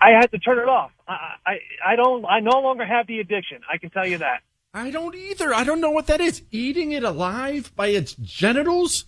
[0.00, 0.90] I, I had to turn it off.
[1.08, 1.52] I, I,
[1.92, 3.60] I don't, I no longer have the addiction.
[3.72, 4.40] I can tell you that.
[4.74, 5.54] I don't either.
[5.54, 6.42] I don't know what that is.
[6.50, 9.04] Eating it alive by its genitals?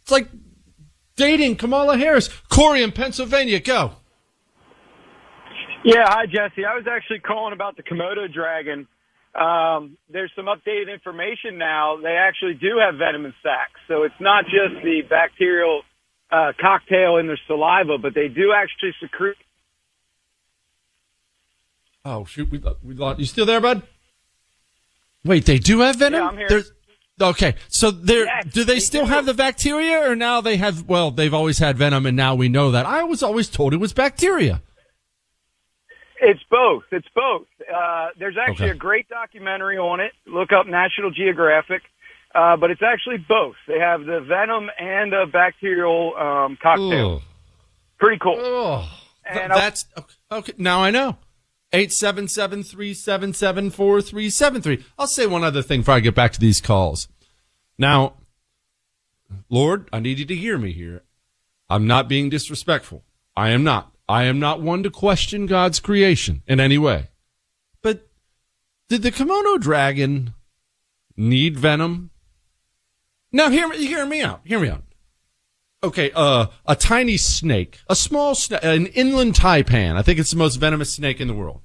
[0.00, 0.28] It's like
[1.16, 2.28] dating Kamala Harris.
[2.48, 3.92] Corey in Pennsylvania, go.
[5.84, 6.64] Yeah, hi Jesse.
[6.64, 8.86] I was actually calling about the Komodo dragon.
[9.34, 11.96] Um, there's some updated information now.
[12.02, 15.82] They actually do have venom in sacs, so it's not just the bacterial
[16.32, 19.36] uh, cocktail in their saliva, but they do actually secrete.
[22.04, 23.20] Oh shoot, we we lost.
[23.20, 23.82] You still there, bud?
[25.24, 26.20] Wait, they do have venom.
[26.20, 26.48] Yeah, I'm here.
[26.48, 26.72] There's-
[27.20, 29.12] okay, so they're Yes, do they they still do.
[29.12, 30.88] have the bacteria, or now they have?
[30.88, 32.86] Well, they've always had venom, and now we know that.
[32.86, 34.62] I was always told it was bacteria.
[36.20, 36.84] It's both.
[36.92, 37.46] It's both.
[37.72, 38.76] Uh, there's actually Okay.
[38.76, 40.12] a great documentary on it.
[40.26, 41.82] Look up National Geographic.
[42.34, 43.56] Uh, but it's actually both.
[43.68, 47.16] They have the venom and a bacterial um, cocktail.
[47.16, 47.22] Ugh.
[47.98, 48.36] Pretty cool.
[48.38, 48.90] Oh,
[49.24, 49.86] And that's
[50.30, 50.52] okay.
[50.58, 51.18] Now I know.
[51.72, 54.84] Eight seven seven three seven seven four three seven three.
[54.98, 57.08] I'll say one other thing before I get back to these calls.
[57.78, 58.14] Now,
[59.48, 61.02] Lord, I need you to hear me here.
[61.70, 63.04] I'm not being disrespectful.
[63.36, 63.92] I am not.
[64.08, 67.08] I am not one to question God's creation in any way.
[67.80, 68.08] But
[68.88, 70.34] did the Komodo dragon
[71.16, 72.10] need venom?
[73.32, 74.40] Now, hear me, hear me out.
[74.44, 74.84] Hear me out.
[75.84, 79.96] Okay, uh, a tiny snake, a small snake, an inland taipan.
[79.96, 81.60] I think it's the most venomous snake in the world.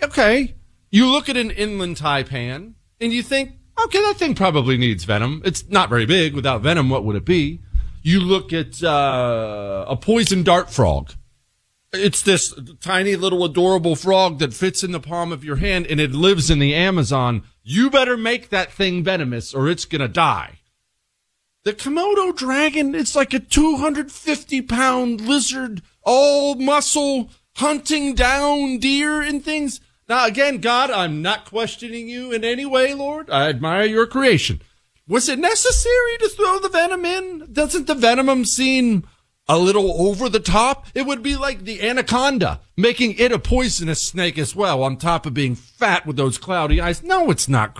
[0.00, 0.54] Okay,
[0.90, 3.52] you look at an inland taipan and you think,
[3.84, 5.42] okay, that thing probably needs venom.
[5.44, 6.34] It's not very big.
[6.34, 7.62] Without venom, what would it be?
[8.02, 11.12] You look at uh, a poison dart frog.
[11.92, 15.98] It's this tiny little adorable frog that fits in the palm of your hand and
[15.98, 17.42] it lives in the Amazon.
[17.64, 20.60] You better make that thing venomous or it's gonna die.
[21.64, 29.44] The Komodo dragon, it's like a 250 pound lizard, all muscle, hunting down deer and
[29.44, 29.80] things.
[30.08, 33.30] Now again, God, I'm not questioning you in any way, Lord.
[33.30, 34.60] I admire your creation.
[35.06, 37.52] Was it necessary to throw the venom in?
[37.52, 39.06] Doesn't the venom seem
[39.48, 40.86] a little over the top?
[40.94, 45.26] It would be like the anaconda, making it a poisonous snake as well, on top
[45.26, 47.02] of being fat with those cloudy eyes.
[47.02, 47.74] No, it's not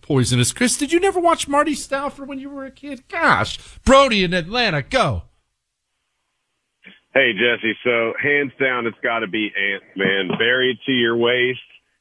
[0.00, 0.76] poisonous, Chris.
[0.76, 3.08] Did you never watch Marty Stouffer when you were a kid?
[3.08, 3.58] Gosh.
[3.84, 5.22] Brody in Atlanta, go.
[7.14, 7.76] Hey, Jesse.
[7.82, 10.28] So, hands down, it's got to be ants, man.
[10.38, 11.58] Buried to your waist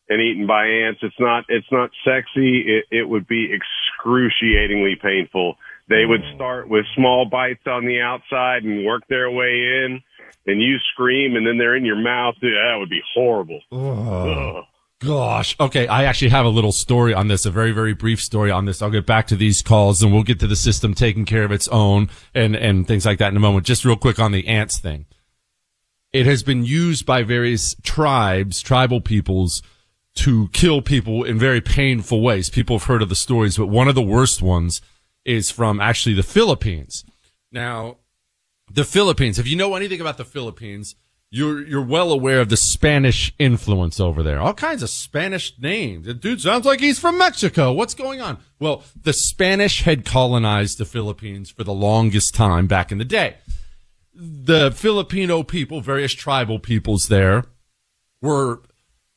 [0.10, 1.00] and eaten by ants.
[1.02, 2.62] It's not, it's not sexy.
[2.68, 5.56] It, it would be excruciatingly painful.
[5.90, 10.02] They would start with small bites on the outside and work their way in
[10.46, 12.36] and you scream and then they're in your mouth.
[12.42, 13.60] Dude, that would be horrible.
[13.72, 14.64] Ugh.
[15.00, 15.56] Gosh.
[15.60, 15.88] Okay.
[15.88, 18.82] I actually have a little story on this, a very, very brief story on this.
[18.82, 21.52] I'll get back to these calls and we'll get to the system taking care of
[21.52, 23.66] its own and, and things like that in a moment.
[23.66, 25.06] Just real quick on the ants thing.
[26.14, 29.62] It has been used by various tribes, tribal peoples
[30.16, 32.50] to kill people in very painful ways.
[32.50, 34.82] People have heard of the stories, but one of the worst ones
[35.28, 37.04] is from actually the Philippines.
[37.52, 37.98] Now,
[38.72, 40.96] the Philippines, if you know anything about the Philippines,
[41.30, 44.40] you're you're well aware of the Spanish influence over there.
[44.40, 46.06] All kinds of Spanish names.
[46.06, 47.74] The dude sounds like he's from Mexico.
[47.74, 48.38] What's going on?
[48.60, 53.36] Well, the Spanish had colonized the Philippines for the longest time back in the day.
[54.16, 57.44] The Filipino people, various tribal peoples there,
[58.22, 58.62] were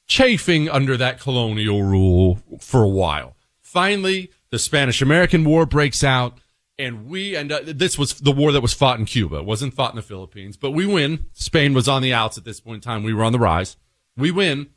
[0.09, 3.37] chafing under that colonial rule for a while.
[3.63, 6.39] Finally, the Spanish American War breaks out
[6.79, 9.37] and we end up, this was the war that was fought in Cuba.
[9.37, 11.27] It wasn't fought in the Philippines, but we win.
[11.35, 13.03] Spain was on the outs at this point in time.
[13.03, 13.77] We were on the rise.
[14.17, 14.71] We win.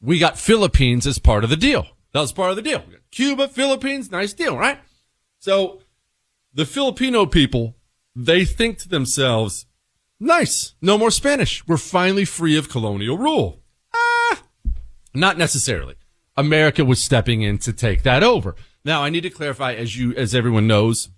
[0.00, 1.86] We got Philippines as part of the deal.
[2.12, 2.82] That was part of the deal.
[3.12, 4.78] Cuba, Philippines, nice deal, right?
[5.38, 5.80] So
[6.52, 7.76] the Filipino people,
[8.16, 9.66] they think to themselves,
[10.18, 11.66] nice, no more Spanish.
[11.68, 13.60] We're finally free of colonial rule.
[13.94, 14.42] Ah,
[15.14, 15.94] not necessarily.
[16.38, 18.54] America was stepping in to take that over.
[18.84, 21.08] Now, I need to clarify, as you, as everyone knows,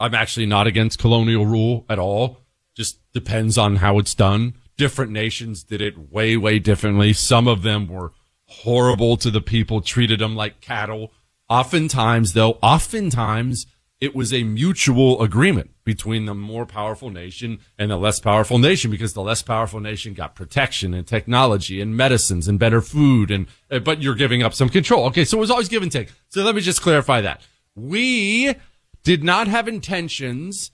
[0.00, 2.40] I'm actually not against colonial rule at all.
[2.74, 4.54] Just depends on how it's done.
[4.76, 7.12] Different nations did it way, way differently.
[7.12, 8.12] Some of them were
[8.46, 11.12] horrible to the people, treated them like cattle.
[11.48, 13.66] Oftentimes, though, oftentimes
[14.02, 18.90] it was a mutual agreement between the more powerful nation and the less powerful nation
[18.90, 23.46] because the less powerful nation got protection and technology and medicines and better food and
[23.70, 25.06] uh, but you're giving up some control.
[25.06, 26.10] Okay, so it was always give and take.
[26.30, 27.42] So let me just clarify that.
[27.76, 28.56] We
[29.04, 30.72] did not have intentions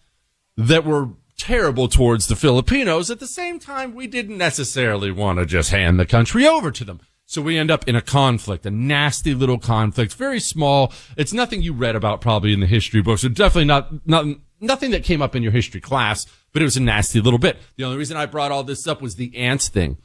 [0.57, 3.11] that were terrible towards the Filipinos.
[3.11, 6.83] At the same time, we didn't necessarily want to just hand the country over to
[6.83, 7.01] them.
[7.29, 10.95] So we end up in a conflict, a nasty little conflict, very small.
[11.14, 13.23] It's nothing you read about probably in the history books.
[13.23, 14.25] It's definitely not, not,
[14.62, 17.59] nothing that came up in your history class, but it was a nasty little bit.
[17.77, 19.99] The only reason I brought all this up was the ants thing.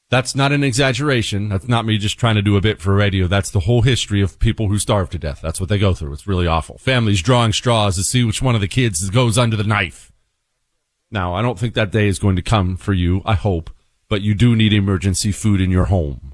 [0.09, 1.49] That's not an exaggeration.
[1.49, 3.27] That's not me just trying to do a bit for radio.
[3.27, 5.41] That's the whole history of people who starve to death.
[5.41, 6.13] That's what they go through.
[6.13, 6.77] It's really awful.
[6.77, 10.13] Families drawing straws to see which one of the kids goes under the knife.
[11.11, 13.21] Now, I don't think that day is going to come for you.
[13.25, 13.69] I hope,
[14.09, 16.33] but you do need emergency food in your home.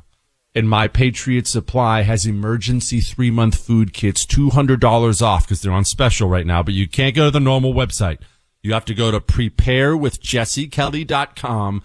[0.56, 5.86] And My Patriot Supply has emergency three month food kits, $200 off because they're on
[5.86, 8.20] special right now, but you can't go to the normal website.
[8.62, 11.84] You have to go to preparewithjessekelly.com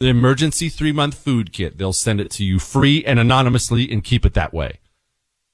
[0.00, 1.78] the emergency three month food kit.
[1.78, 4.80] They'll send it to you free and anonymously and keep it that way.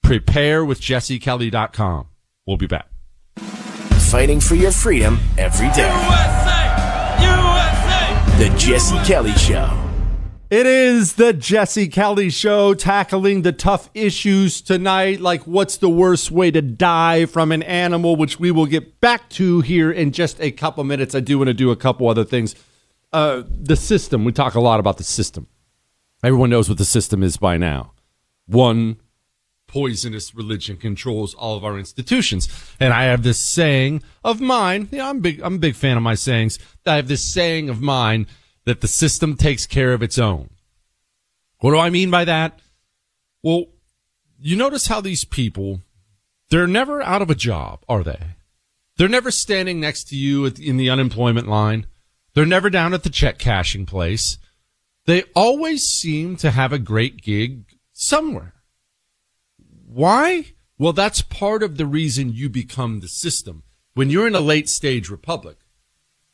[0.03, 2.07] Prepare with jessekelly.com.
[2.47, 2.89] We'll be back.
[4.11, 5.89] Fighting for your freedom every day.
[5.89, 7.23] USA!
[7.23, 7.60] USA!
[8.41, 9.71] The Jesse Kelly Show.
[10.49, 16.31] It is the Jesse Kelly Show tackling the tough issues tonight, like what's the worst
[16.31, 20.41] way to die from an animal, which we will get back to here in just
[20.41, 21.15] a couple minutes.
[21.15, 22.55] I do want to do a couple other things
[23.13, 24.25] uh, the system.
[24.25, 25.47] We talk a lot about the system.
[26.25, 27.93] Everyone knows what the system is by now.
[28.47, 29.03] One
[29.71, 32.49] poisonous religion controls all of our institutions.
[32.81, 34.89] And I have this saying of mine.
[34.91, 35.41] Yeah, I'm big.
[35.41, 36.59] I'm a big fan of my sayings.
[36.85, 38.27] I have this saying of mine
[38.65, 40.51] that the system takes care of its own.
[41.61, 42.59] What do I mean by that?
[43.45, 43.67] Well,
[44.41, 45.83] you notice how these people,
[46.49, 48.19] they're never out of a job, are they?
[48.97, 51.87] They're never standing next to you in the unemployment line.
[52.35, 54.37] They're never down at the check cashing place.
[55.07, 58.55] They always seem to have a great gig somewhere.
[59.93, 60.53] Why?
[60.79, 63.65] Well, that's part of the reason you become the system.
[63.95, 65.59] When you're in a late stage republic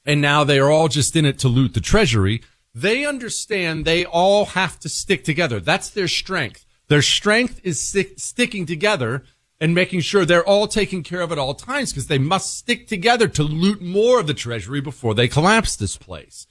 [0.04, 2.42] and now they are all just in it to loot the treasury,
[2.74, 5.58] they understand they all have to stick together.
[5.58, 6.66] That's their strength.
[6.88, 9.24] Their strength is stick, sticking together
[9.58, 12.86] and making sure they're all taken care of at all times because they must stick
[12.86, 16.46] together to loot more of the treasury before they collapse this place.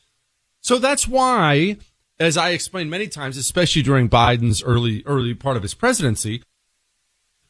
[0.59, 1.77] So that's why,
[2.19, 6.41] as I explained many times, especially during Biden's early, early part of his presidency,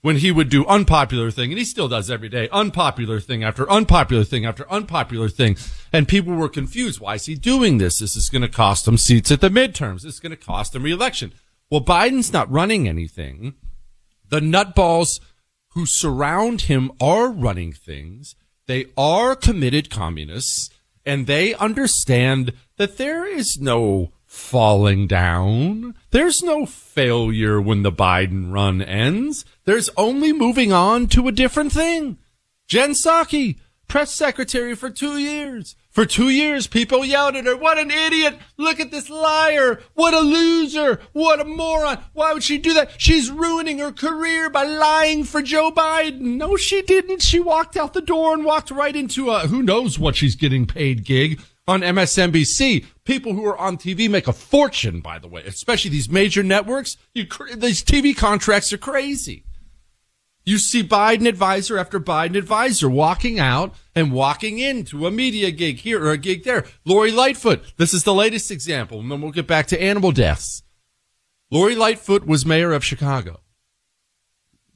[0.06, 3.68] when he would do unpopular thing, and he still does every day, unpopular thing after
[3.68, 5.58] unpopular thing after unpopular thing.
[5.92, 7.00] And people were confused.
[7.00, 7.98] Why is he doing this?
[7.98, 10.04] This is going to cost him seats at the midterms.
[10.04, 11.34] This is going to cost him reelection.
[11.72, 13.56] Well, Biden's not running anything.
[14.30, 15.20] The nutballs
[15.70, 18.36] who surround him are running things.
[18.68, 20.70] They are committed communists
[21.04, 25.96] and they understand that there is no falling down.
[26.16, 29.44] There's no failure when the Biden run ends.
[29.66, 32.20] There's only moving on to a different thing.
[32.70, 33.58] Jen Psaki,
[33.90, 35.76] press secretary for two years.
[35.90, 38.38] For two years, people yelled at her, what an idiot!
[38.56, 39.82] Look at this liar!
[39.94, 41.02] What a loser!
[41.12, 42.00] What a moron!
[42.14, 42.92] Why would she do that?
[42.98, 46.38] She's ruining her career by lying for Joe Biden.
[46.38, 47.24] No, she didn't.
[47.24, 50.66] She walked out the door and walked right into a who knows what she's getting
[50.66, 52.86] paid gig on MSNBC.
[53.04, 56.98] People who are on TV make a fortune, by the way, especially these major networks.
[57.14, 59.46] You, these TV contracts are crazy.
[60.48, 65.78] You see Biden advisor after Biden advisor walking out and walking into a media gig
[65.80, 66.66] here or a gig there.
[66.86, 70.62] Lori Lightfoot, this is the latest example, and then we'll get back to animal deaths.
[71.50, 73.42] Lori Lightfoot was mayor of Chicago.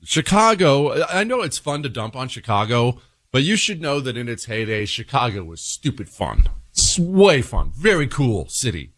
[0.04, 3.00] Chicago, I know it's fun to dump on Chicago,
[3.32, 6.50] but you should know that in its heyday, Chicago was stupid fun.
[7.00, 7.72] Way fun.
[7.76, 8.92] Very cool city.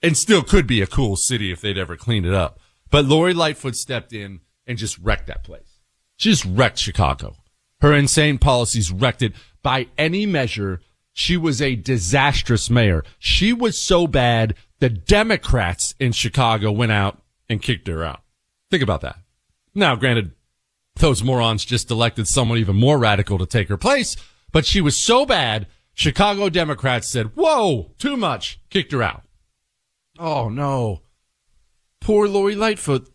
[0.00, 2.60] And still could be a cool city if they'd ever cleaned it up.
[2.90, 5.80] But Lori Lightfoot stepped in and just wrecked that place.
[6.16, 7.36] She just wrecked Chicago.
[7.80, 9.32] Her insane policies wrecked it
[9.62, 10.80] by any measure.
[11.12, 13.04] She was a disastrous mayor.
[13.18, 18.20] She was so bad, the Democrats in Chicago went out and kicked her out.
[18.70, 19.16] Think about that.
[19.74, 20.32] Now, granted,
[20.96, 24.16] those morons just elected someone even more radical to take her place,
[24.52, 25.66] but she was so bad,
[25.98, 29.24] Chicago Democrats said, whoa, too much, kicked her out.
[30.16, 31.02] Oh no.
[32.00, 33.12] Poor Lori Lightfoot.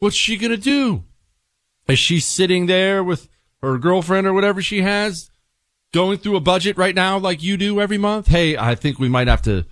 [0.00, 1.04] What's she gonna do?
[1.88, 3.30] Is she sitting there with
[3.62, 5.30] her girlfriend or whatever she has,
[5.94, 8.26] going through a budget right now like you do every month?
[8.26, 9.64] Hey, I think we might have to.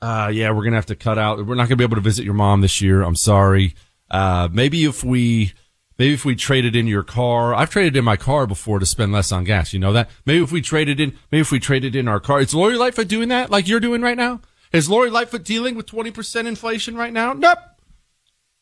[0.00, 1.44] Uh, yeah, we're gonna have to cut out.
[1.44, 3.02] We're not gonna be able to visit your mom this year.
[3.02, 3.74] I'm sorry.
[4.10, 5.52] Uh, maybe if we,
[5.98, 9.12] maybe if we traded in your car, I've traded in my car before to spend
[9.12, 9.72] less on gas.
[9.72, 10.10] You know that?
[10.26, 13.08] Maybe if we traded in, maybe if we traded in our car, is Lori Lightfoot
[13.08, 14.40] doing that like you're doing right now?
[14.72, 17.32] Is Lori Lightfoot dealing with 20% inflation right now?
[17.32, 17.58] Nope.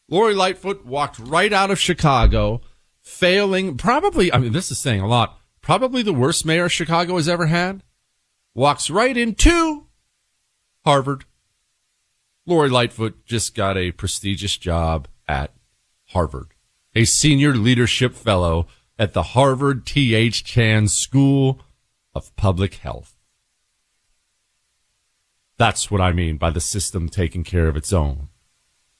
[0.09, 2.61] Lori Lightfoot walked right out of Chicago
[3.01, 7.28] failing, probably, I mean, this is saying a lot, probably the worst mayor Chicago has
[7.28, 7.83] ever had,
[8.55, 9.87] walks right into
[10.85, 11.24] Harvard.
[12.45, 15.55] Lori Lightfoot just got a prestigious job at
[16.09, 16.51] Harvard,
[16.95, 18.66] a senior leadership fellow
[18.99, 20.45] at the Harvard T.H.
[20.45, 21.61] Chan School
[22.14, 23.16] of Public Health.
[25.57, 28.28] That's what I mean by the system taking care of its own.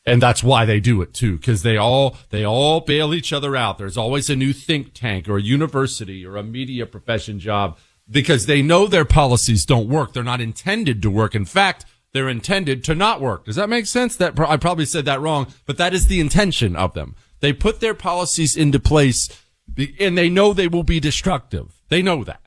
[0.05, 3.55] And that's why they do it too, because they all, they all bail each other
[3.55, 3.79] out.
[3.79, 7.79] There's always a new think tank or a university or a media profession job
[8.11, 10.13] because they know their policies don't work.
[10.13, 11.35] They're not intended to work.
[11.35, 13.45] In fact, they're intended to not work.
[13.45, 14.17] Does that make sense?
[14.17, 17.15] That I probably said that wrong, but that is the intention of them.
[17.43, 19.29] They put their policies into place
[19.99, 21.75] and they know they will be destructive.
[21.89, 22.41] They know that.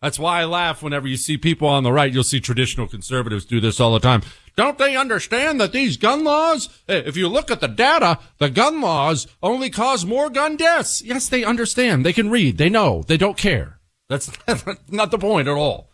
[0.00, 2.10] That's why I laugh whenever you see people on the right.
[2.10, 4.22] You'll see traditional conservatives do this all the time.
[4.56, 8.48] Don't they understand that these gun laws, eh, if you look at the data, the
[8.48, 11.02] gun laws only cause more gun deaths?
[11.02, 12.04] Yes, they understand.
[12.04, 12.56] They can read.
[12.56, 13.02] They know.
[13.06, 13.78] They don't care.
[14.08, 14.30] That's
[14.88, 15.90] not the point at all.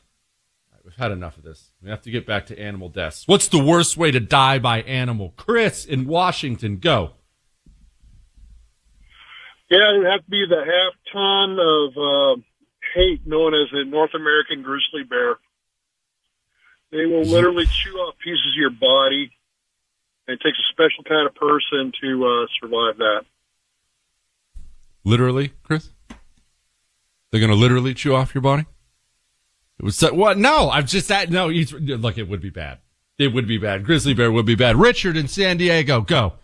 [0.85, 1.73] we've had enough of this.
[1.83, 3.25] We have to get back to animal deaths.
[3.27, 5.35] What's the worst way to die by animal?
[5.37, 7.16] Chris in Washington, go.
[9.69, 12.43] Yeah, it would have to be the half ton of uh,
[12.95, 15.37] hate known as the North American grizzly bear.
[16.93, 19.31] They will literally chew off pieces of your body.
[20.29, 23.25] And it takes a special kind of person to uh, survive that.
[25.05, 25.91] Literally, Chris?
[27.31, 28.67] They're going to literally chew off your body?
[29.79, 30.39] It was what?
[30.39, 31.31] No, I'm just that.
[31.31, 32.79] No, look, it would be bad.
[33.19, 33.85] It would be bad.
[33.85, 34.77] Grizzly bear would be bad.
[34.77, 36.35] Richard in San Diego, go.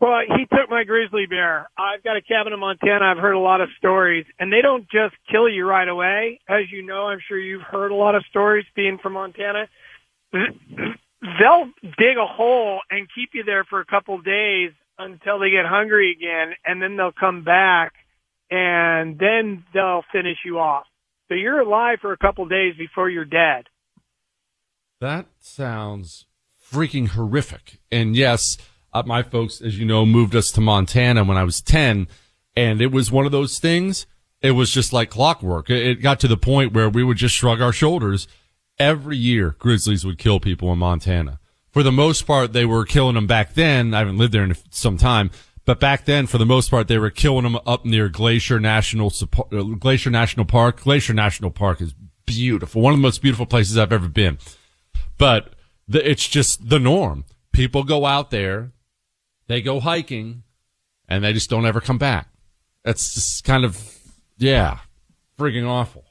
[0.00, 1.68] Well, he took my grizzly bear.
[1.76, 3.04] I've got a cabin in Montana.
[3.04, 6.40] I've heard a lot of stories, and they don't just kill you right away.
[6.48, 9.68] As you know, I'm sure you've heard a lot of stories being from Montana.
[10.32, 15.50] They'll dig a hole and keep you there for a couple of days until they
[15.50, 17.94] get hungry again, and then they'll come back,
[18.50, 20.86] and then they'll finish you off.
[21.28, 23.64] So you're alive for a couple of days before you're dead.
[25.00, 26.26] That sounds
[26.72, 27.78] freaking horrific.
[27.90, 28.58] And yes,
[28.92, 32.08] uh, my folks, as you know, moved us to Montana when I was 10.
[32.56, 34.06] And it was one of those things.
[34.40, 35.70] It was just like clockwork.
[35.70, 38.28] It, got to the point where we would just shrug our shoulders.
[38.78, 41.40] Every year, grizzlies would kill people in Montana.
[41.70, 43.92] For the most part, they were killing them back then.
[43.94, 45.30] I haven't lived there in some time,
[45.64, 49.12] but back then, for the most part, they were killing them up near Glacier National,
[49.52, 50.80] uh, Glacier National Park.
[50.80, 52.80] Glacier National Park is beautiful.
[52.80, 54.38] One of the most beautiful places I've ever been.
[55.18, 55.54] But
[55.86, 57.24] the, it's just the norm.
[57.52, 58.72] People go out there,
[59.48, 60.44] they go hiking
[61.08, 62.28] and they just don't ever come back.
[62.84, 63.76] That's just kind of,
[64.36, 64.78] yeah,
[65.38, 66.04] freaking awful.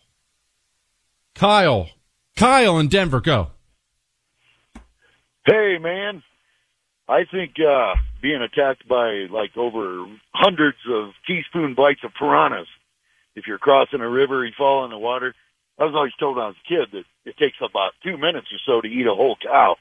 [1.36, 1.90] Kyle,
[2.36, 3.52] Kyle in Denver, go.
[5.46, 6.24] Hey, man.
[7.08, 12.68] I think, uh, being attacked by like over hundreds of teaspoon bites of piranhas.
[13.36, 15.34] If you're crossing a river, you fall in the water.
[15.80, 18.48] I was always told when I was a kid that it takes about two minutes
[18.52, 19.76] or so to eat a whole cow.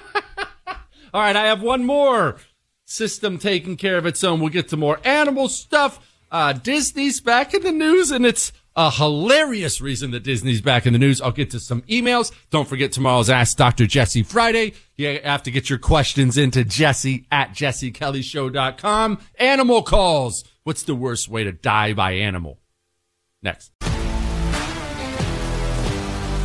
[1.14, 1.36] right.
[1.36, 2.38] I have one more
[2.86, 4.40] system taking care of its own.
[4.40, 6.00] We'll get to more animal stuff.
[6.32, 10.94] Uh, Disney's back in the news and it's a hilarious reason that Disney's back in
[10.94, 11.22] the news.
[11.22, 12.32] I'll get to some emails.
[12.50, 13.86] Don't forget tomorrow's Ask Dr.
[13.86, 14.74] Jesse Friday.
[14.98, 19.20] You have to get your questions into Jesse at jessekellyshow.com.
[19.40, 20.44] Animal calls.
[20.64, 22.60] What's the worst way to die by animal?
[23.42, 23.72] Next.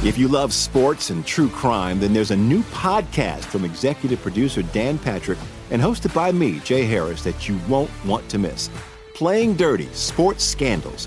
[0.02, 4.62] If you love sports and true crime, then there's a new podcast from executive producer
[4.62, 5.38] Dan Patrick
[5.70, 8.70] and hosted by me, Jay Harris, that you won't want to miss.
[9.14, 11.06] Playing Dirty Sports Scandals.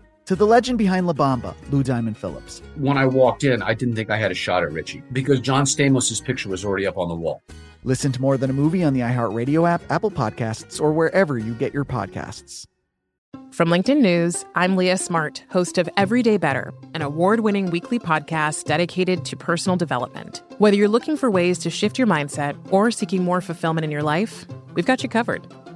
[0.31, 2.61] To the legend behind La Bamba, Lou Diamond Phillips.
[2.77, 5.65] When I walked in, I didn't think I had a shot at Richie because John
[5.65, 7.43] Stamos' picture was already up on the wall.
[7.83, 11.53] Listen to More Than a Movie on the iHeartRadio app, Apple Podcasts, or wherever you
[11.55, 12.65] get your podcasts.
[13.51, 18.63] From LinkedIn News, I'm Leah Smart, host of Everyday Better, an award winning weekly podcast
[18.63, 20.43] dedicated to personal development.
[20.59, 24.01] Whether you're looking for ways to shift your mindset or seeking more fulfillment in your
[24.01, 25.45] life, we've got you covered.